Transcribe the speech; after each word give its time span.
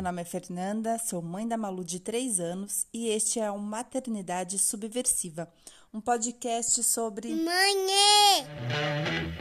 Meu 0.00 0.04
nome 0.04 0.22
é 0.22 0.24
Fernanda, 0.24 0.96
sou 0.96 1.20
mãe 1.20 1.46
da 1.46 1.58
Malu 1.58 1.84
de 1.84 2.00
3 2.00 2.40
anos 2.40 2.86
e 2.90 3.08
este 3.08 3.38
é 3.38 3.50
o 3.50 3.58
Maternidade 3.58 4.58
Subversiva, 4.58 5.46
um 5.92 6.00
podcast 6.00 6.82
sobre. 6.82 7.28
Mãe! 7.34 7.76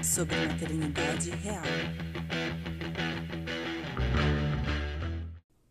sobre 0.04 0.36
maternidade 0.36 1.30
real. 1.30 1.64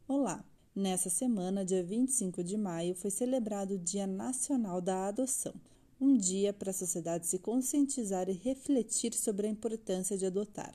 Olá! 0.09 0.43
Nessa 0.75 1.11
semana, 1.11 1.67
dia 1.67 1.85
25 1.85 2.43
de 2.43 2.57
maio, 2.57 2.95
foi 2.95 3.11
celebrado 3.11 3.75
o 3.75 3.79
Dia 3.79 4.07
Nacional 4.07 4.81
da 4.81 5.09
Adoção, 5.09 5.53
um 6.01 6.17
dia 6.17 6.55
para 6.55 6.71
a 6.71 6.73
sociedade 6.73 7.27
se 7.27 7.39
conscientizar 7.39 8.27
e 8.31 8.33
refletir 8.33 9.13
sobre 9.13 9.49
a 9.49 9.51
importância 9.51 10.17
de 10.17 10.25
adotar. 10.25 10.73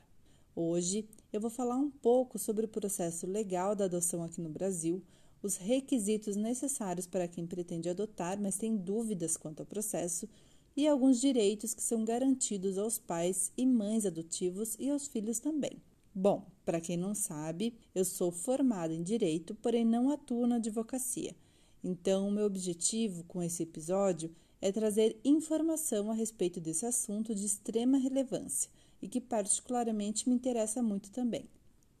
Hoje 0.56 1.04
eu 1.32 1.40
vou 1.40 1.50
falar 1.50 1.76
um 1.76 1.90
pouco 1.90 2.38
sobre 2.38 2.64
o 2.64 2.68
processo 2.68 3.26
legal 3.26 3.74
da 3.74 3.86
adoção 3.86 4.22
aqui 4.22 4.40
no 4.40 4.48
Brasil, 4.48 5.02
os 5.42 5.56
requisitos 5.56 6.36
necessários 6.36 7.08
para 7.08 7.26
quem 7.26 7.44
pretende 7.44 7.88
adotar, 7.88 8.40
mas 8.40 8.56
tem 8.56 8.76
dúvidas 8.76 9.36
quanto 9.36 9.60
ao 9.60 9.66
processo, 9.66 10.28
e 10.76 10.86
alguns 10.86 11.20
direitos 11.20 11.74
que 11.74 11.82
são 11.82 12.04
garantidos 12.04 12.78
aos 12.78 12.98
pais 12.98 13.50
e 13.56 13.66
mães 13.66 14.06
adotivos 14.06 14.76
e 14.78 14.88
aos 14.88 15.08
filhos 15.08 15.40
também. 15.40 15.82
Bom, 16.14 16.46
para 16.64 16.80
quem 16.80 16.96
não 16.96 17.16
sabe, 17.16 17.74
eu 17.92 18.04
sou 18.04 18.30
formada 18.30 18.94
em 18.94 19.02
direito, 19.02 19.56
porém 19.56 19.84
não 19.84 20.08
atuo 20.08 20.46
na 20.46 20.56
advocacia. 20.56 21.34
Então, 21.82 22.30
meu 22.30 22.46
objetivo 22.46 23.24
com 23.24 23.42
esse 23.42 23.64
episódio 23.64 24.30
é 24.60 24.70
trazer 24.70 25.18
informação 25.24 26.12
a 26.12 26.14
respeito 26.14 26.60
desse 26.60 26.86
assunto 26.86 27.34
de 27.34 27.44
extrema 27.44 27.98
relevância 27.98 28.70
e 29.04 29.08
que 29.08 29.20
particularmente 29.20 30.26
me 30.26 30.34
interessa 30.34 30.82
muito 30.82 31.10
também. 31.10 31.46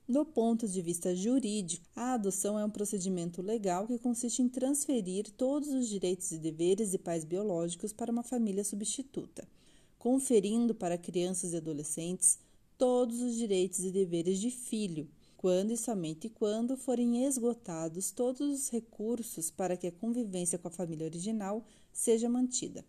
Do 0.08 0.24
ponto 0.24 0.66
de 0.66 0.80
vista 0.80 1.14
jurídico, 1.14 1.86
a 1.94 2.14
adoção 2.14 2.58
é 2.58 2.64
um 2.64 2.70
procedimento 2.70 3.42
legal 3.42 3.86
que 3.86 3.98
consiste 3.98 4.40
em 4.40 4.48
transferir 4.48 5.30
todos 5.32 5.68
os 5.68 5.86
direitos 5.86 6.32
e 6.32 6.38
deveres 6.38 6.90
de 6.90 6.98
pais 6.98 7.22
biológicos 7.22 7.92
para 7.92 8.10
uma 8.10 8.22
família 8.22 8.64
substituta, 8.64 9.46
conferindo 9.98 10.74
para 10.74 10.96
crianças 10.96 11.52
e 11.52 11.58
adolescentes 11.58 12.38
todos 12.78 13.20
os 13.20 13.34
direitos 13.34 13.80
e 13.80 13.90
deveres 13.90 14.40
de 14.40 14.50
filho, 14.50 15.06
quando 15.36 15.72
e 15.72 15.76
somente 15.76 16.30
quando 16.30 16.74
forem 16.74 17.26
esgotados 17.26 18.10
todos 18.10 18.40
os 18.40 18.70
recursos 18.70 19.50
para 19.50 19.76
que 19.76 19.88
a 19.88 19.92
convivência 19.92 20.58
com 20.58 20.68
a 20.68 20.70
família 20.70 21.06
original 21.06 21.66
seja 21.92 22.30
mantida 22.30 22.82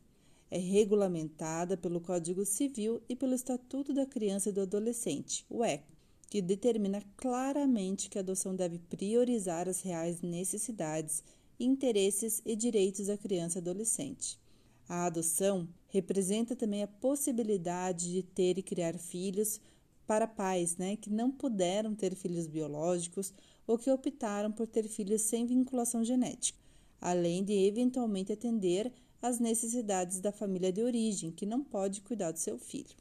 é 0.49 0.57
regulamentada 0.57 1.75
pelo 1.75 1.99
Código 1.99 2.45
Civil 2.45 3.01
e 3.09 3.15
pelo 3.15 3.33
Estatuto 3.33 3.93
da 3.93 4.05
Criança 4.05 4.49
e 4.49 4.51
do 4.51 4.61
Adolescente, 4.61 5.45
o 5.49 5.63
ECA, 5.63 5.95
que 6.29 6.41
determina 6.41 7.01
claramente 7.17 8.09
que 8.09 8.17
a 8.17 8.21
adoção 8.21 8.55
deve 8.55 8.79
priorizar 8.79 9.67
as 9.67 9.81
reais 9.81 10.21
necessidades, 10.21 11.23
interesses 11.59 12.41
e 12.45 12.55
direitos 12.55 13.07
da 13.07 13.17
criança 13.17 13.57
e 13.57 13.61
adolescente. 13.61 14.39
A 14.87 15.05
adoção 15.05 15.67
representa 15.87 16.55
também 16.55 16.83
a 16.83 16.87
possibilidade 16.87 18.11
de 18.11 18.21
ter 18.21 18.57
e 18.57 18.63
criar 18.63 18.97
filhos 18.97 19.59
para 20.05 20.27
pais 20.27 20.77
né, 20.77 20.95
que 20.95 21.09
não 21.09 21.31
puderam 21.31 21.95
ter 21.95 22.15
filhos 22.15 22.47
biológicos 22.47 23.33
ou 23.65 23.77
que 23.77 23.89
optaram 23.89 24.51
por 24.51 24.67
ter 24.67 24.87
filhos 24.87 25.21
sem 25.21 25.45
vinculação 25.45 26.03
genética, 26.03 26.59
além 27.01 27.43
de 27.43 27.53
eventualmente 27.53 28.31
atender 28.31 28.91
as 29.21 29.39
necessidades 29.39 30.19
da 30.19 30.31
família 30.31 30.71
de 30.71 30.81
origem, 30.81 31.31
que 31.31 31.45
não 31.45 31.63
pode 31.63 32.01
cuidar 32.01 32.31
do 32.31 32.39
seu 32.39 32.57
filho. 32.57 32.95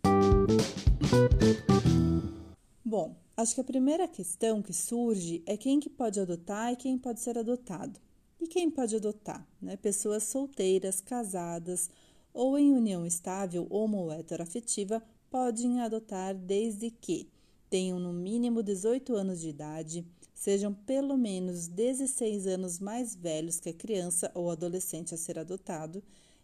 Bom, 2.85 3.17
acho 3.37 3.55
que 3.55 3.61
a 3.61 3.65
primeira 3.65 4.07
questão 4.07 4.63
que 4.63 4.73
surge 4.73 5.43
é 5.47 5.57
quem 5.57 5.81
que 5.81 5.91
pode 5.91 6.21
adotar 6.21 6.73
e 6.73 6.77
quem 6.77 6.97
pode 6.97 7.21
ser 7.21 7.39
adotado. 7.39 7.99
E 8.41 8.47
quem 8.47 8.71
pode 8.71 8.95
adotar? 8.97 9.47
Né? 9.61 9.77
Pessoas 9.77 10.25
solteiras, 10.25 11.01
casadas 11.01 11.89
ou 12.33 12.59
em 12.59 12.73
união 12.73 13.07
estável 13.07 13.67
homo 13.71 13.99
ou 13.99 14.13
heteroafetiva 14.13 15.03
podem 15.31 15.81
adotar 15.81 16.35
desde 16.35 16.91
que 16.91 17.29
tenham 17.71 17.99
no 17.99 18.13
mínimo 18.13 18.63
18 18.63 19.17
anos 19.17 19.41
de 19.41 19.49
idade, 19.49 20.07
sejam 20.35 20.75
pelo 20.75 21.17
menos 21.17 21.69
16 21.69 22.47
anos 22.47 22.79
mais 22.81 23.15
velhos 23.15 23.61
que 23.61 23.71
a 23.71 23.75
criança 23.75 24.31
ou 24.35 24.51
adolescente 24.51 25.15
a 25.15 25.17
ser 25.17 25.39
adotado 25.39 26.03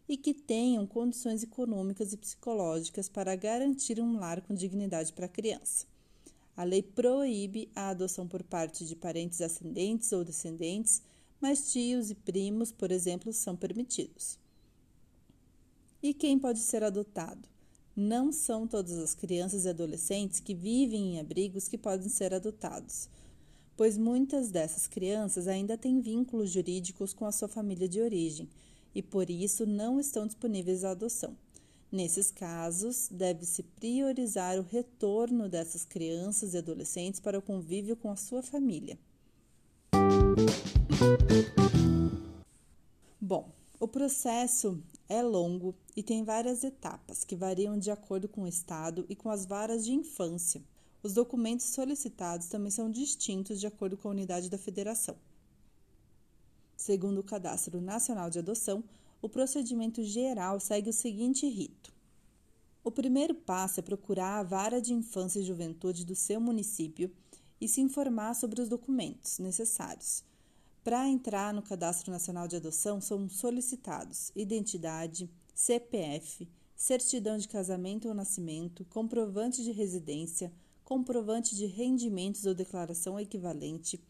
e 0.08 0.16
que 0.16 0.32
tenham 0.32 0.86
condições 0.86 1.42
econômicas 1.42 2.12
e 2.12 2.16
psicológicas 2.16 3.08
para 3.08 3.36
garantir 3.36 4.00
um 4.00 4.18
lar 4.18 4.40
com 4.40 4.54
dignidade 4.54 5.12
para 5.12 5.26
a 5.26 5.28
criança. 5.28 5.86
A 6.56 6.64
lei 6.64 6.82
proíbe 6.82 7.70
a 7.74 7.90
adoção 7.90 8.26
por 8.26 8.42
parte 8.42 8.84
de 8.84 8.96
parentes 8.96 9.40
ascendentes 9.40 10.12
ou 10.12 10.24
descendentes, 10.24 11.02
mas 11.40 11.72
tios 11.72 12.10
e 12.10 12.14
primos, 12.14 12.72
por 12.72 12.90
exemplo, 12.90 13.32
são 13.32 13.56
permitidos. 13.56 14.38
E 16.02 16.12
quem 16.12 16.38
pode 16.38 16.58
ser 16.58 16.82
adotado? 16.82 17.48
Não 17.94 18.32
são 18.32 18.66
todas 18.66 18.98
as 18.98 19.14
crianças 19.14 19.64
e 19.64 19.68
adolescentes 19.68 20.40
que 20.40 20.54
vivem 20.54 21.14
em 21.14 21.20
abrigos 21.20 21.68
que 21.68 21.78
podem 21.78 22.08
ser 22.08 22.32
adotados, 22.32 23.08
pois 23.80 23.96
muitas 23.96 24.50
dessas 24.50 24.86
crianças 24.86 25.48
ainda 25.48 25.74
têm 25.74 26.02
vínculos 26.02 26.50
jurídicos 26.50 27.14
com 27.14 27.24
a 27.24 27.32
sua 27.32 27.48
família 27.48 27.88
de 27.88 27.98
origem 27.98 28.46
e 28.94 29.02
por 29.02 29.30
isso 29.30 29.64
não 29.64 29.98
estão 29.98 30.26
disponíveis 30.26 30.84
à 30.84 30.90
adoção. 30.90 31.34
Nesses 31.90 32.30
casos, 32.30 33.08
deve-se 33.10 33.62
priorizar 33.62 34.58
o 34.58 34.66
retorno 34.70 35.48
dessas 35.48 35.86
crianças 35.86 36.52
e 36.52 36.58
adolescentes 36.58 37.20
para 37.20 37.38
o 37.38 37.40
convívio 37.40 37.96
com 37.96 38.10
a 38.10 38.16
sua 38.16 38.42
família. 38.42 38.98
Bom, 43.18 43.48
o 43.80 43.88
processo 43.88 44.78
é 45.08 45.22
longo 45.22 45.74
e 45.96 46.02
tem 46.02 46.22
várias 46.22 46.64
etapas 46.64 47.24
que 47.24 47.34
variam 47.34 47.78
de 47.78 47.90
acordo 47.90 48.28
com 48.28 48.42
o 48.42 48.46
estado 48.46 49.06
e 49.08 49.16
com 49.16 49.30
as 49.30 49.46
varas 49.46 49.86
de 49.86 49.92
infância. 49.92 50.60
Os 51.02 51.14
documentos 51.14 51.66
solicitados 51.66 52.48
também 52.48 52.70
são 52.70 52.90
distintos 52.90 53.58
de 53.58 53.66
acordo 53.66 53.96
com 53.96 54.08
a 54.08 54.10
unidade 54.10 54.50
da 54.50 54.58
federação. 54.58 55.16
Segundo 56.76 57.18
o 57.18 57.24
Cadastro 57.24 57.80
Nacional 57.80 58.28
de 58.28 58.38
Adoção, 58.38 58.84
o 59.22 59.28
procedimento 59.28 60.02
geral 60.02 60.60
segue 60.60 60.90
o 60.90 60.92
seguinte 60.92 61.46
rito: 61.48 61.92
o 62.82 62.90
primeiro 62.90 63.34
passo 63.34 63.80
é 63.80 63.82
procurar 63.82 64.38
a 64.38 64.42
vara 64.42 64.80
de 64.80 64.94
infância 64.94 65.40
e 65.40 65.44
juventude 65.44 66.04
do 66.04 66.14
seu 66.14 66.40
município 66.40 67.10
e 67.60 67.68
se 67.68 67.80
informar 67.80 68.34
sobre 68.34 68.60
os 68.60 68.68
documentos 68.68 69.38
necessários. 69.38 70.24
Para 70.82 71.06
entrar 71.06 71.52
no 71.52 71.60
Cadastro 71.60 72.10
Nacional 72.10 72.48
de 72.48 72.56
Adoção, 72.56 73.00
são 73.00 73.28
solicitados 73.28 74.32
identidade, 74.34 75.30
CPF, 75.54 76.48
certidão 76.74 77.36
de 77.36 77.46
casamento 77.46 78.08
ou 78.08 78.14
nascimento, 78.14 78.86
comprovante 78.86 79.62
de 79.62 79.72
residência, 79.72 80.50
comprovante 80.90 81.54
de 81.54 81.66
rendimentos 81.66 82.46
ou 82.46 82.52
declaração 82.52 83.18
equivalente, 83.20 84.00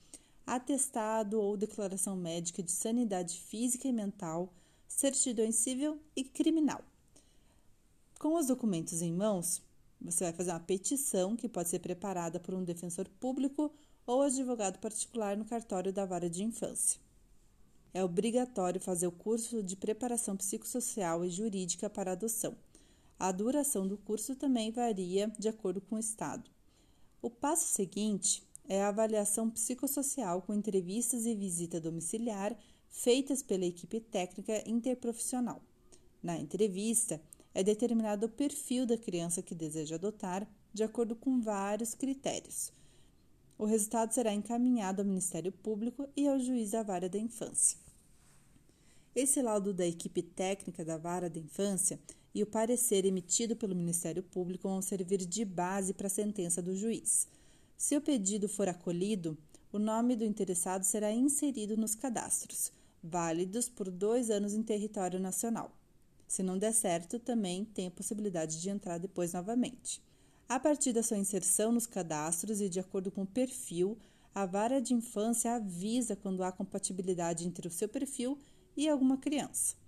atestado 0.46 1.38
ou 1.38 1.54
declaração 1.54 2.16
médica 2.16 2.62
de 2.62 2.70
sanidade 2.70 3.38
física 3.38 3.86
e 3.86 3.92
mental, 3.92 4.50
certidão 4.88 5.52
civil 5.52 6.00
e 6.16 6.24
criminal. 6.24 6.82
Com 8.18 8.34
os 8.34 8.46
documentos 8.46 9.02
em 9.02 9.12
mãos, 9.12 9.60
você 10.00 10.24
vai 10.24 10.32
fazer 10.32 10.52
uma 10.52 10.60
petição 10.60 11.36
que 11.36 11.50
pode 11.50 11.68
ser 11.68 11.80
preparada 11.80 12.40
por 12.40 12.54
um 12.54 12.64
defensor 12.64 13.06
público 13.20 13.70
ou 14.06 14.22
advogado 14.22 14.78
particular 14.78 15.36
no 15.36 15.44
cartório 15.44 15.92
da 15.92 16.06
vara 16.06 16.30
de 16.30 16.42
infância. 16.42 16.98
É 17.92 18.02
obrigatório 18.02 18.80
fazer 18.80 19.06
o 19.06 19.12
curso 19.12 19.62
de 19.62 19.76
preparação 19.76 20.34
psicossocial 20.34 21.26
e 21.26 21.28
jurídica 21.28 21.90
para 21.90 22.12
adoção. 22.12 22.56
A 23.18 23.30
duração 23.30 23.86
do 23.86 23.98
curso 23.98 24.34
também 24.34 24.70
varia 24.70 25.30
de 25.38 25.46
acordo 25.46 25.82
com 25.82 25.96
o 25.96 26.00
estado. 26.00 26.50
O 27.22 27.28
passo 27.28 27.72
seguinte 27.72 28.42
é 28.68 28.82
a 28.82 28.88
avaliação 28.88 29.50
psicossocial 29.50 30.42
com 30.42 30.54
entrevistas 30.54 31.26
e 31.26 31.34
visita 31.34 31.80
domiciliar 31.80 32.56
feitas 32.88 33.42
pela 33.42 33.64
equipe 33.64 34.00
técnica 34.00 34.62
interprofissional. 34.68 35.60
Na 36.22 36.38
entrevista, 36.38 37.20
é 37.54 37.62
determinado 37.62 38.26
o 38.26 38.28
perfil 38.28 38.86
da 38.86 38.96
criança 38.96 39.42
que 39.42 39.54
deseja 39.54 39.96
adotar, 39.96 40.48
de 40.72 40.82
acordo 40.82 41.16
com 41.16 41.40
vários 41.40 41.94
critérios, 41.94 42.72
o 43.60 43.66
resultado 43.66 44.14
será 44.14 44.32
encaminhado 44.32 45.02
ao 45.02 45.06
Ministério 45.06 45.52
Público 45.52 46.08
e 46.16 46.26
ao 46.26 46.38
juiz 46.38 46.70
da 46.70 46.82
vara 46.82 47.10
da 47.10 47.18
infância. 47.18 47.78
Esse 49.14 49.42
laudo 49.42 49.74
da 49.74 49.86
equipe 49.86 50.22
técnica 50.22 50.82
da 50.82 50.96
vara 50.96 51.28
da 51.28 51.38
infância 51.38 52.00
e 52.34 52.42
o 52.42 52.46
parecer 52.46 53.04
emitido 53.04 53.56
pelo 53.56 53.74
Ministério 53.74 54.22
Público 54.22 54.68
vão 54.68 54.80
servir 54.80 55.18
de 55.18 55.44
base 55.44 55.92
para 55.92 56.06
a 56.06 56.10
sentença 56.10 56.62
do 56.62 56.76
juiz. 56.76 57.26
Se 57.76 57.96
o 57.96 58.00
pedido 58.00 58.48
for 58.48 58.68
acolhido, 58.68 59.36
o 59.72 59.78
nome 59.78 60.16
do 60.16 60.24
interessado 60.24 60.84
será 60.84 61.12
inserido 61.12 61.76
nos 61.76 61.94
cadastros, 61.94 62.72
válidos 63.02 63.68
por 63.68 63.90
dois 63.90 64.30
anos 64.30 64.52
em 64.52 64.62
território 64.62 65.18
nacional. 65.18 65.72
Se 66.26 66.42
não 66.42 66.58
der 66.58 66.72
certo, 66.72 67.18
também 67.18 67.64
tem 67.64 67.88
a 67.88 67.90
possibilidade 67.90 68.60
de 68.60 68.70
entrar 68.70 68.98
depois 68.98 69.32
novamente. 69.32 70.02
A 70.48 70.60
partir 70.60 70.92
da 70.92 71.02
sua 71.02 71.16
inserção 71.16 71.72
nos 71.72 71.86
cadastros 71.86 72.60
e 72.60 72.68
de 72.68 72.78
acordo 72.80 73.10
com 73.10 73.22
o 73.22 73.26
perfil, 73.26 73.96
a 74.34 74.46
vara 74.46 74.80
de 74.80 74.94
infância 74.94 75.54
avisa 75.54 76.14
quando 76.14 76.42
há 76.42 76.52
compatibilidade 76.52 77.46
entre 77.46 77.66
o 77.66 77.70
seu 77.70 77.88
perfil 77.88 78.38
e 78.76 78.88
alguma 78.88 79.16
criança. 79.16 79.79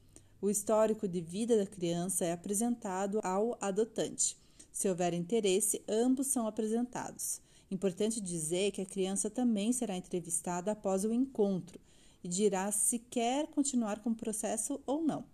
O 0.42 0.50
histórico 0.50 1.06
de 1.06 1.20
vida 1.20 1.56
da 1.56 1.64
criança 1.64 2.24
é 2.24 2.32
apresentado 2.32 3.20
ao 3.22 3.56
adotante. 3.60 4.36
Se 4.72 4.88
houver 4.88 5.14
interesse, 5.14 5.80
ambos 5.88 6.26
são 6.26 6.48
apresentados. 6.48 7.40
Importante 7.70 8.20
dizer 8.20 8.72
que 8.72 8.82
a 8.82 8.86
criança 8.86 9.30
também 9.30 9.72
será 9.72 9.96
entrevistada 9.96 10.72
após 10.72 11.04
o 11.04 11.12
encontro 11.12 11.78
e 12.24 12.28
dirá 12.28 12.72
se 12.72 12.98
quer 12.98 13.46
continuar 13.46 14.00
com 14.00 14.10
o 14.10 14.16
processo 14.16 14.80
ou 14.84 15.00
não. 15.00 15.24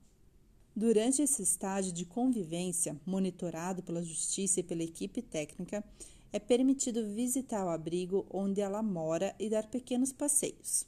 Durante 0.77 1.23
esse 1.23 1.41
estágio 1.43 1.91
de 1.91 2.05
convivência, 2.05 2.95
monitorado 3.07 3.83
pela 3.83 4.05
Justiça 4.05 4.61
e 4.61 4.63
pela 4.63 4.83
equipe 4.83 5.23
técnica, 5.23 5.83
é 6.31 6.39
permitido 6.39 7.09
visitar 7.09 7.65
o 7.65 7.71
abrigo 7.71 8.27
onde 8.31 8.61
ela 8.61 8.83
mora 8.83 9.35
e 9.39 9.49
dar 9.49 9.69
pequenos 9.69 10.13
passeios. 10.13 10.85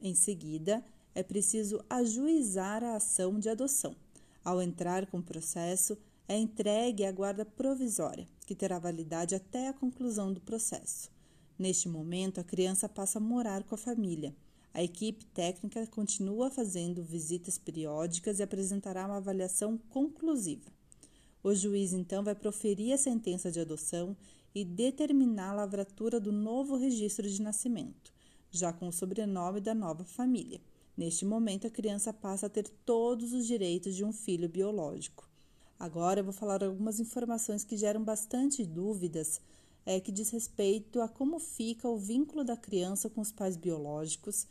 Em 0.00 0.14
seguida, 0.14 0.84
é 1.14 1.22
preciso 1.22 1.84
ajuizar 1.88 2.82
a 2.82 2.96
ação 2.96 3.38
de 3.38 3.48
adoção. 3.48 3.94
Ao 4.44 4.60
entrar 4.60 5.06
com 5.06 5.18
o 5.18 5.22
processo, 5.22 5.96
é 6.28 6.38
entregue 6.38 7.04
à 7.04 7.12
guarda 7.12 7.44
provisória, 7.44 8.26
que 8.46 8.54
terá 8.54 8.78
validade 8.78 9.34
até 9.34 9.68
a 9.68 9.72
conclusão 9.72 10.32
do 10.32 10.40
processo. 10.40 11.10
Neste 11.58 11.88
momento, 11.88 12.40
a 12.40 12.44
criança 12.44 12.88
passa 12.88 13.18
a 13.18 13.22
morar 13.22 13.62
com 13.62 13.74
a 13.74 13.78
família. 13.78 14.34
A 14.72 14.82
equipe 14.82 15.24
técnica 15.26 15.86
continua 15.86 16.50
fazendo 16.50 17.02
visitas 17.02 17.56
periódicas 17.56 18.38
e 18.38 18.42
apresentará 18.42 19.06
uma 19.06 19.18
avaliação 19.18 19.78
conclusiva. 19.88 20.72
O 21.42 21.54
juiz 21.54 21.92
então 21.92 22.24
vai 22.24 22.34
proferir 22.34 22.92
a 22.92 22.98
sentença 22.98 23.52
de 23.52 23.60
adoção 23.60 24.16
e 24.54 24.64
determinar 24.64 25.50
a 25.50 25.54
lavratura 25.54 26.18
do 26.18 26.32
novo 26.32 26.76
registro 26.76 27.28
de 27.28 27.40
nascimento, 27.42 28.12
já 28.50 28.72
com 28.72 28.88
o 28.88 28.92
sobrenome 28.92 29.60
da 29.60 29.74
nova 29.74 30.04
família. 30.04 30.60
Neste 30.96 31.24
momento, 31.24 31.66
a 31.66 31.70
criança 31.70 32.12
passa 32.12 32.46
a 32.46 32.48
ter 32.48 32.68
todos 32.84 33.32
os 33.32 33.46
direitos 33.46 33.96
de 33.96 34.04
um 34.04 34.12
filho 34.12 34.48
biológico. 34.48 35.28
Agora 35.78 36.20
eu 36.20 36.24
vou 36.24 36.32
falar 36.32 36.62
algumas 36.62 37.00
informações 37.00 37.64
que 37.64 37.76
geram 37.76 38.02
bastante 38.04 38.64
dúvidas, 38.64 39.40
é, 39.84 39.98
que 39.98 40.12
diz 40.12 40.30
respeito 40.30 41.00
a 41.00 41.08
como 41.08 41.40
fica 41.40 41.88
o 41.88 41.98
vínculo 41.98 42.44
da 42.44 42.56
criança 42.56 43.10
com 43.10 43.20
os 43.20 43.32
pais 43.32 43.56
biológicos. 43.56 44.46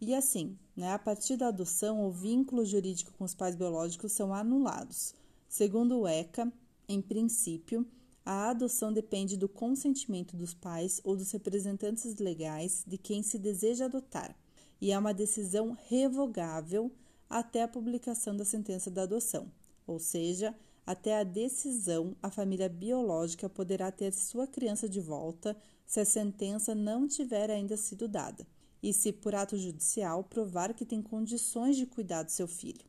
E 0.00 0.12
assim, 0.12 0.58
né, 0.76 0.92
a 0.92 0.98
partir 0.98 1.36
da 1.36 1.48
adoção, 1.48 2.04
o 2.04 2.10
vínculo 2.10 2.64
jurídico 2.64 3.12
com 3.16 3.22
os 3.22 3.34
pais 3.34 3.54
biológicos 3.54 4.10
são 4.10 4.34
anulados. 4.34 5.14
Segundo 5.48 6.00
o 6.00 6.08
ECA, 6.08 6.52
em 6.88 7.00
princípio, 7.00 7.86
a 8.26 8.50
adoção 8.50 8.92
depende 8.92 9.36
do 9.36 9.48
consentimento 9.48 10.36
dos 10.36 10.52
pais 10.52 11.00
ou 11.04 11.16
dos 11.16 11.30
representantes 11.30 12.16
legais 12.16 12.82
de 12.84 12.98
quem 12.98 13.22
se 13.22 13.38
deseja 13.38 13.84
adotar 13.84 14.36
e 14.80 14.92
é 14.92 14.98
uma 14.98 15.14
decisão 15.14 15.76
revogável 15.88 16.90
até 17.28 17.62
a 17.62 17.68
publicação 17.68 18.36
da 18.36 18.44
sentença 18.44 18.90
da 18.90 19.02
adoção, 19.02 19.50
ou 19.86 19.98
seja, 19.98 20.54
até 20.86 21.20
a 21.20 21.22
decisão, 21.22 22.16
a 22.22 22.30
família 22.30 22.68
biológica 22.68 23.48
poderá 23.48 23.92
ter 23.92 24.12
sua 24.12 24.46
criança 24.46 24.88
de 24.88 25.00
volta 25.00 25.56
se 25.86 26.00
a 26.00 26.04
sentença 26.04 26.74
não 26.74 27.06
tiver 27.06 27.50
ainda 27.50 27.76
sido 27.76 28.08
dada. 28.08 28.46
E 28.82 28.92
se, 28.92 29.12
por 29.12 29.34
ato 29.34 29.56
judicial, 29.58 30.24
provar 30.24 30.72
que 30.72 30.86
tem 30.86 31.02
condições 31.02 31.76
de 31.76 31.86
cuidar 31.86 32.22
do 32.22 32.30
seu 32.30 32.48
filho. 32.48 32.84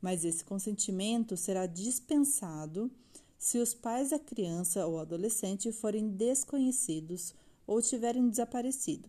Mas 0.00 0.24
esse 0.24 0.44
consentimento 0.44 1.36
será 1.36 1.66
dispensado 1.66 2.90
se 3.38 3.58
os 3.58 3.74
pais 3.74 4.10
da 4.10 4.18
criança 4.18 4.86
ou 4.86 4.98
adolescente 4.98 5.70
forem 5.70 6.08
desconhecidos 6.08 7.34
ou 7.66 7.82
tiverem 7.82 8.28
desaparecido, 8.28 9.08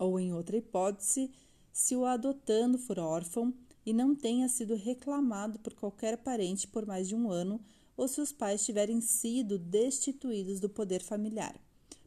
ou, 0.00 0.18
em 0.18 0.32
outra 0.32 0.56
hipótese, 0.56 1.30
se 1.70 1.94
o 1.94 2.06
adotando 2.06 2.78
for 2.78 2.98
órfão 2.98 3.52
e 3.84 3.92
não 3.92 4.14
tenha 4.14 4.48
sido 4.48 4.74
reclamado 4.74 5.58
por 5.58 5.74
qualquer 5.74 6.16
parente 6.16 6.66
por 6.66 6.86
mais 6.86 7.06
de 7.06 7.14
um 7.14 7.30
ano, 7.30 7.60
ou 7.96 8.08
se 8.08 8.18
os 8.18 8.32
pais 8.32 8.64
tiverem 8.64 9.00
sido 9.02 9.58
destituídos 9.58 10.58
do 10.58 10.70
poder 10.70 11.02
familiar. 11.02 11.54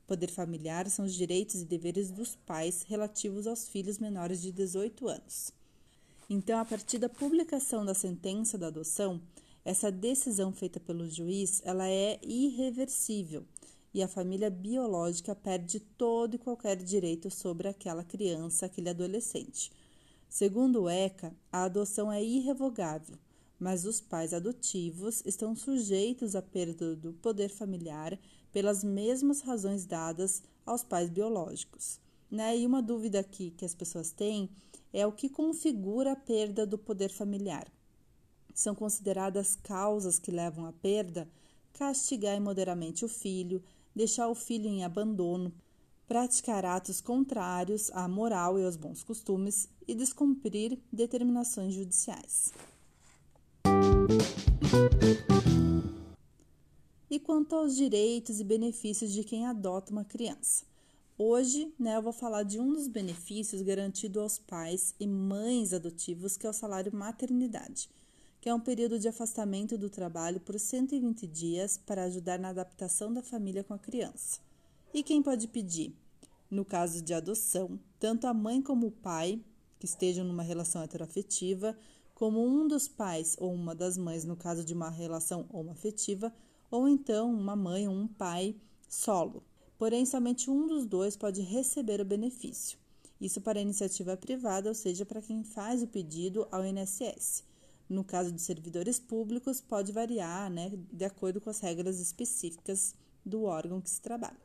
Poder 0.08 0.30
familiar 0.32 0.90
são 0.90 1.06
os 1.06 1.14
direitos 1.14 1.62
e 1.62 1.66
deveres 1.66 2.10
dos 2.10 2.36
pais 2.36 2.82
relativos 2.82 3.46
aos 3.46 3.68
filhos 3.68 4.00
menores 4.00 4.42
de 4.42 4.52
18 4.52 5.08
anos. 5.08 5.52
Então, 6.28 6.60
a 6.60 6.66
partir 6.66 6.98
da 6.98 7.08
publicação 7.08 7.86
da 7.86 7.94
sentença 7.94 8.58
da 8.58 8.68
adoção, 8.68 9.22
essa 9.64 9.92
decisão 9.92 10.52
feita 10.52 10.80
pelo 10.80 11.08
juiz, 11.08 11.62
ela 11.64 11.88
é 11.88 12.20
irreversível 12.24 13.46
e 13.94 14.02
a 14.02 14.08
família 14.08 14.50
biológica 14.50 15.36
perde 15.36 15.80
todo 15.80 16.36
e 16.36 16.40
qualquer 16.40 16.78
direito 16.78 17.30
sobre 17.30 17.68
aquela 17.68 18.04
criança, 18.04 18.66
aquele 18.66 18.90
adolescente. 18.90 19.72
Segundo 20.28 20.84
o 20.84 20.90
ECA, 20.90 21.32
a 21.52 21.66
adoção 21.66 22.12
é 22.12 22.24
irrevogável, 22.24 23.18
mas 23.60 23.86
os 23.86 24.02
pais 24.02 24.34
adotivos 24.34 25.22
estão 25.26 25.56
sujeitos 25.56 26.36
à 26.36 26.42
perda 26.42 26.96
do 26.96 27.14
poder 27.14 27.50
familiar 27.50 28.20
pelas 28.52 28.84
mesmas 28.84 29.42
razões 29.42 29.86
dadas 29.86 30.42
aos 30.66 30.84
pais 30.84 31.10
biológicos. 31.10 32.00
Né? 32.32 32.58
E 32.58 32.66
uma 32.66 32.82
dúvida 32.82 33.20
aqui 33.20 33.52
que 33.52 33.64
as 33.64 33.76
pessoas 33.76 34.12
têm 34.12 34.50
é 34.92 35.06
o 35.06 35.12
que 35.12 35.30
configura 35.30 36.14
a 36.14 36.16
perda 36.16 36.66
do 36.66 36.80
poder 36.80 37.10
familiar. 37.10 37.68
São 38.56 38.74
consideradas 38.74 39.56
causas 39.56 40.18
que 40.18 40.32
levam 40.32 40.66
à 40.66 40.74
perda 40.74 41.28
castigar 41.74 42.38
imoderadamente 42.38 43.04
o 43.04 43.08
filho, 43.08 43.64
deixar 43.96 44.28
o 44.28 44.36
filho 44.36 44.68
em 44.68 44.84
abandono, 44.84 45.54
praticar 46.08 46.66
atos 46.66 47.02
contrários 47.02 47.90
à 47.92 48.08
moral 48.08 48.60
e 48.60 48.66
aos 48.66 48.76
bons 48.76 49.04
costumes 49.04 49.70
e 49.88 49.96
descumprir 49.96 50.78
determinações 50.92 51.74
judiciais. 51.74 52.54
E 57.10 57.20
quanto 57.20 57.56
aos 57.56 57.76
direitos 57.76 58.40
e 58.40 58.44
benefícios 58.44 59.12
de 59.12 59.24
quem 59.24 59.46
adota 59.46 59.92
uma 59.92 60.04
criança? 60.04 60.66
Hoje, 61.18 61.72
né, 61.80 61.96
eu 61.96 62.02
vou 62.02 62.12
falar 62.12 62.44
de 62.44 62.60
um 62.60 62.74
dos 62.74 62.88
benefícios 62.88 63.62
garantido 63.62 64.20
aos 64.20 64.40
pais 64.40 64.96
e 65.00 65.06
mães 65.06 65.72
adotivos, 65.72 66.36
que 66.36 66.48
é 66.48 66.50
o 66.50 66.54
salário 66.54 66.96
maternidade 66.96 67.88
que 68.44 68.50
é 68.50 68.54
um 68.54 68.60
período 68.60 69.00
de 69.00 69.08
afastamento 69.08 69.78
do 69.78 69.90
trabalho 69.90 70.38
por 70.38 70.60
120 70.60 71.26
dias 71.28 71.78
para 71.78 72.04
ajudar 72.04 72.38
na 72.38 72.50
adaptação 72.50 73.14
da 73.14 73.24
família 73.24 73.64
com 73.64 73.74
a 73.74 73.80
criança. 73.80 74.42
E 74.94 75.02
quem 75.02 75.24
pode 75.24 75.48
pedir? 75.48 75.96
No 76.52 76.66
caso 76.66 77.02
de 77.02 77.14
adoção, 77.14 77.80
tanto 77.98 78.28
a 78.28 78.34
mãe 78.34 78.62
como 78.62 78.88
o 78.88 78.92
pai, 78.92 79.42
que 79.80 79.86
estejam 79.86 80.26
numa 80.26 80.44
relação 80.44 80.84
heteroafetiva, 80.84 81.74
como 82.14 82.46
um 82.46 82.68
dos 82.68 82.86
pais 82.86 83.38
ou 83.40 83.54
uma 83.54 83.74
das 83.74 83.98
mães, 83.98 84.26
no 84.26 84.36
caso 84.36 84.66
de 84.66 84.74
uma 84.74 84.90
relação 84.90 85.46
homoafetiva, 85.50 86.34
ou 86.70 86.86
então 86.86 87.34
uma 87.34 87.56
mãe 87.56 87.88
ou 87.88 87.96
um 87.96 88.10
pai 88.10 88.58
solo. 88.90 89.42
Porém, 89.78 90.06
somente 90.06 90.52
um 90.52 90.68
dos 90.68 90.86
dois 90.86 91.16
pode 91.16 91.40
receber 91.40 92.02
o 92.02 92.06
benefício. 92.06 92.78
Isso 93.22 93.40
para 93.40 93.62
iniciativa 93.62 94.18
privada, 94.18 94.68
ou 94.68 94.76
seja, 94.76 95.06
para 95.06 95.22
quem 95.22 95.46
faz 95.46 95.82
o 95.82 95.88
pedido 95.88 96.46
ao 96.52 96.66
INSS. 96.66 97.53
No 97.90 98.04
caso 98.04 98.32
de 98.32 98.42
servidores 98.42 99.00
públicos, 99.00 99.62
pode 99.62 99.92
variar 99.92 100.50
né, 100.50 100.72
de 100.92 101.06
acordo 101.06 101.42
com 101.42 101.50
as 101.50 101.60
regras 101.60 102.00
específicas 102.00 102.96
do 103.26 103.44
órgão 103.44 103.82
que 103.82 103.90
se 103.90 104.02
trabalha. 104.02 104.38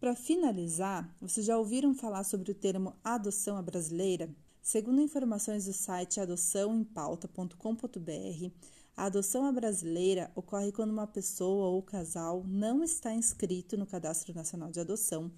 Para 0.00 0.14
finalizar, 0.14 1.14
vocês 1.20 1.44
já 1.44 1.58
ouviram 1.58 1.94
falar 1.94 2.24
sobre 2.24 2.50
o 2.50 2.54
termo 2.54 2.94
adoção 3.04 3.56
à 3.56 3.62
brasileira? 3.62 4.30
Segundo 4.62 5.00
informações 5.00 5.66
do 5.66 5.72
site 5.72 6.20
adoçãoempauta.com.br, 6.20 8.50
a 8.96 9.04
adoção 9.04 9.46
à 9.46 9.52
brasileira 9.52 10.30
ocorre 10.34 10.72
quando 10.72 10.90
uma 10.90 11.06
pessoa 11.06 11.68
ou 11.68 11.82
casal 11.82 12.44
não 12.46 12.82
está 12.82 13.14
inscrito 13.14 13.76
no 13.76 13.86
Cadastro 13.86 14.34
Nacional 14.34 14.70
de 14.70 14.80
Adoção 14.80 15.30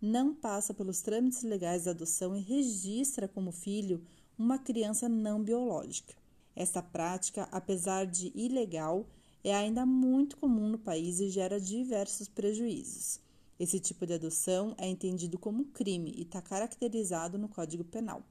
não 0.00 0.34
passa 0.34 0.74
pelos 0.74 1.00
trâmites 1.00 1.42
legais 1.42 1.84
da 1.84 1.92
adoção 1.92 2.36
e 2.36 2.40
registra 2.40 3.26
como 3.26 3.52
filho 3.52 4.04
uma 4.38 4.58
criança 4.58 5.08
não 5.08 5.42
biológica. 5.42 6.14
Esta 6.54 6.82
prática, 6.82 7.48
apesar 7.50 8.06
de 8.06 8.32
ilegal, 8.34 9.08
é 9.42 9.54
ainda 9.54 9.84
muito 9.84 10.36
comum 10.36 10.68
no 10.68 10.78
país 10.78 11.20
e 11.20 11.28
gera 11.28 11.60
diversos 11.60 12.28
prejuízos. 12.28 13.20
Esse 13.58 13.78
tipo 13.78 14.06
de 14.06 14.14
adoção 14.14 14.74
é 14.78 14.88
entendido 14.88 15.38
como 15.38 15.66
crime 15.66 16.12
e 16.16 16.22
está 16.22 16.42
caracterizado 16.42 17.38
no 17.38 17.48
Código 17.48 17.84
Penal. 17.84 18.22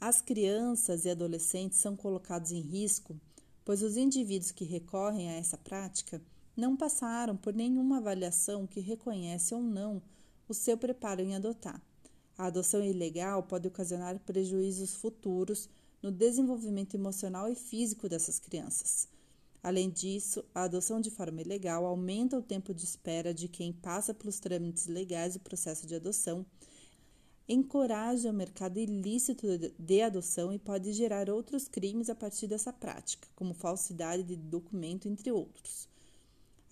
As 0.00 0.20
crianças 0.20 1.04
e 1.04 1.10
adolescentes 1.10 1.78
são 1.78 1.96
colocados 1.96 2.52
em 2.52 2.60
risco, 2.60 3.18
pois 3.64 3.82
os 3.82 3.96
indivíduos 3.96 4.50
que 4.50 4.64
recorrem 4.64 5.30
a 5.30 5.34
essa 5.34 5.56
prática 5.56 6.20
não 6.56 6.76
passaram 6.76 7.36
por 7.36 7.54
nenhuma 7.54 7.98
avaliação 7.98 8.66
que 8.66 8.80
reconhece 8.80 9.54
ou 9.54 9.62
não 9.62 10.02
o 10.48 10.54
seu 10.54 10.76
preparo 10.76 11.20
em 11.20 11.34
adotar. 11.34 11.82
A 12.38 12.46
adoção 12.46 12.84
ilegal 12.84 13.42
pode 13.42 13.66
ocasionar 13.66 14.18
prejuízos 14.20 14.94
futuros 14.94 15.68
no 16.02 16.10
desenvolvimento 16.10 16.94
emocional 16.94 17.50
e 17.50 17.54
físico 17.54 18.08
dessas 18.08 18.38
crianças. 18.38 19.08
Além 19.62 19.90
disso, 19.90 20.44
a 20.54 20.62
adoção 20.62 21.00
de 21.00 21.10
forma 21.10 21.40
ilegal 21.40 21.84
aumenta 21.84 22.38
o 22.38 22.42
tempo 22.42 22.72
de 22.72 22.84
espera 22.84 23.34
de 23.34 23.48
quem 23.48 23.72
passa 23.72 24.14
pelos 24.14 24.38
trâmites 24.38 24.86
legais 24.86 25.34
do 25.34 25.40
processo 25.40 25.86
de 25.86 25.94
adoção, 25.94 26.46
encoraja 27.48 28.30
o 28.30 28.34
mercado 28.34 28.78
ilícito 28.78 29.46
de 29.78 30.02
adoção 30.02 30.52
e 30.52 30.58
pode 30.58 30.92
gerar 30.92 31.30
outros 31.30 31.66
crimes 31.66 32.10
a 32.10 32.14
partir 32.14 32.46
dessa 32.46 32.72
prática, 32.72 33.26
como 33.34 33.54
falsidade 33.54 34.22
de 34.22 34.36
documento, 34.36 35.08
entre 35.08 35.32
outros. 35.32 35.88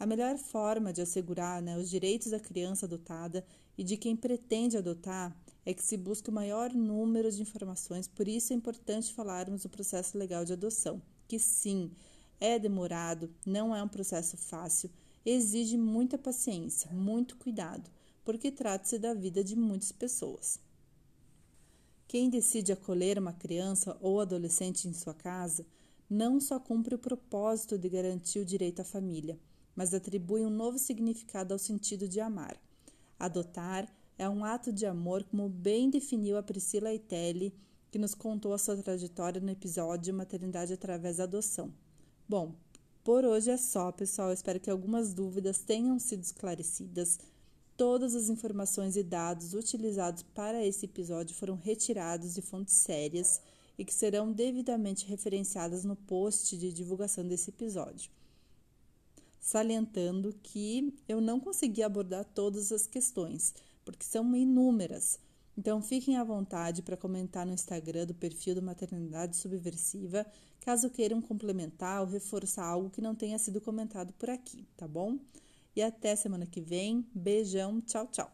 A 0.04 0.06
melhor 0.06 0.36
forma 0.36 0.92
de 0.92 1.00
assegurar 1.00 1.62
né, 1.62 1.78
os 1.78 1.88
direitos 1.88 2.30
da 2.30 2.38
criança 2.38 2.84
adotada 2.84 3.42
e 3.74 3.82
de 3.82 3.96
quem 3.96 4.14
pretende 4.14 4.76
adotar 4.76 5.34
é 5.64 5.72
que 5.72 5.82
se 5.82 5.96
busque 5.96 6.28
o 6.28 6.32
maior 6.32 6.74
número 6.74 7.32
de 7.32 7.40
informações, 7.40 8.06
por 8.06 8.28
isso 8.28 8.52
é 8.52 8.56
importante 8.56 9.14
falarmos 9.14 9.62
do 9.62 9.70
processo 9.70 10.18
legal 10.18 10.44
de 10.44 10.52
adoção, 10.52 11.00
que 11.26 11.38
sim, 11.38 11.90
é 12.38 12.58
demorado, 12.58 13.30
não 13.46 13.74
é 13.74 13.82
um 13.82 13.88
processo 13.88 14.36
fácil, 14.36 14.90
exige 15.24 15.78
muita 15.78 16.18
paciência, 16.18 16.92
muito 16.92 17.34
cuidado, 17.38 17.90
porque 18.26 18.50
trata-se 18.50 18.98
da 18.98 19.14
vida 19.14 19.42
de 19.42 19.56
muitas 19.56 19.90
pessoas. 19.90 20.60
Quem 22.06 22.28
decide 22.28 22.72
acolher 22.72 23.18
uma 23.18 23.32
criança 23.32 23.96
ou 24.02 24.20
adolescente 24.20 24.86
em 24.86 24.92
sua 24.92 25.14
casa 25.14 25.64
não 26.10 26.38
só 26.38 26.60
cumpre 26.60 26.94
o 26.94 26.98
propósito 26.98 27.78
de 27.78 27.88
garantir 27.88 28.40
o 28.40 28.44
direito 28.44 28.80
à 28.80 28.84
família, 28.84 29.40
mas 29.74 29.94
atribui 29.94 30.44
um 30.44 30.50
novo 30.50 30.78
significado 30.78 31.52
ao 31.52 31.58
sentido 31.58 32.08
de 32.08 32.20
amar. 32.20 32.56
Adotar 33.18 33.88
é 34.16 34.28
um 34.28 34.44
ato 34.44 34.72
de 34.72 34.86
amor, 34.86 35.24
como 35.24 35.48
bem 35.48 35.90
definiu 35.90 36.36
a 36.36 36.42
Priscila 36.42 36.92
Itelli, 36.92 37.54
que 37.90 37.98
nos 37.98 38.14
contou 38.14 38.52
a 38.52 38.58
sua 38.58 38.76
trajetória 38.76 39.40
no 39.40 39.50
episódio 39.50 40.14
Maternidade 40.14 40.72
através 40.72 41.16
da 41.16 41.24
adoção. 41.24 41.72
Bom, 42.28 42.54
por 43.04 43.24
hoje 43.24 43.50
é 43.50 43.56
só, 43.56 43.92
pessoal. 43.92 44.32
espero 44.32 44.58
que 44.58 44.70
algumas 44.70 45.12
dúvidas 45.12 45.58
tenham 45.58 45.98
sido 45.98 46.22
esclarecidas. 46.22 47.18
Todas 47.76 48.14
as 48.14 48.28
informações 48.28 48.96
e 48.96 49.02
dados 49.02 49.52
utilizados 49.52 50.22
para 50.22 50.64
esse 50.64 50.86
episódio 50.86 51.36
foram 51.36 51.56
retirados 51.56 52.34
de 52.34 52.40
fontes 52.40 52.74
sérias 52.74 53.42
e 53.76 53.84
que 53.84 53.92
serão 53.92 54.32
devidamente 54.32 55.06
referenciadas 55.06 55.84
no 55.84 55.96
post 55.96 56.56
de 56.56 56.72
divulgação 56.72 57.26
desse 57.26 57.50
episódio. 57.50 58.10
Salientando 59.44 60.34
que 60.42 60.94
eu 61.06 61.20
não 61.20 61.38
consegui 61.38 61.82
abordar 61.82 62.24
todas 62.24 62.72
as 62.72 62.86
questões, 62.86 63.52
porque 63.84 64.02
são 64.02 64.34
inúmeras. 64.34 65.20
Então 65.54 65.82
fiquem 65.82 66.16
à 66.16 66.24
vontade 66.24 66.80
para 66.80 66.96
comentar 66.96 67.44
no 67.44 67.52
Instagram 67.52 68.06
do 68.06 68.14
perfil 68.14 68.54
do 68.54 68.62
Maternidade 68.62 69.36
Subversiva, 69.36 70.24
caso 70.62 70.88
queiram 70.88 71.20
complementar 71.20 72.00
ou 72.00 72.06
reforçar 72.06 72.64
algo 72.64 72.88
que 72.88 73.02
não 73.02 73.14
tenha 73.14 73.38
sido 73.38 73.60
comentado 73.60 74.14
por 74.14 74.30
aqui, 74.30 74.66
tá 74.78 74.88
bom? 74.88 75.18
E 75.76 75.82
até 75.82 76.16
semana 76.16 76.46
que 76.46 76.62
vem. 76.62 77.06
Beijão, 77.14 77.82
tchau, 77.82 78.08
tchau. 78.10 78.32